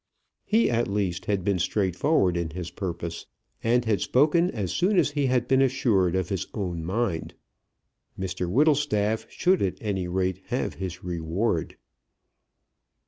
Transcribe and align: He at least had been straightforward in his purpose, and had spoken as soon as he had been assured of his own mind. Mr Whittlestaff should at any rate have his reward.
He 0.45 0.67
at 0.67 0.87
least 0.87 1.25
had 1.27 1.43
been 1.43 1.59
straightforward 1.59 2.35
in 2.35 2.49
his 2.49 2.71
purpose, 2.71 3.27
and 3.63 3.85
had 3.85 4.01
spoken 4.01 4.49
as 4.49 4.71
soon 4.71 4.97
as 4.97 5.11
he 5.11 5.27
had 5.27 5.47
been 5.47 5.61
assured 5.61 6.15
of 6.15 6.29
his 6.29 6.47
own 6.55 6.83
mind. 6.83 7.35
Mr 8.19 8.49
Whittlestaff 8.49 9.27
should 9.29 9.61
at 9.61 9.77
any 9.79 10.07
rate 10.07 10.41
have 10.47 10.73
his 10.73 11.03
reward. 11.03 11.77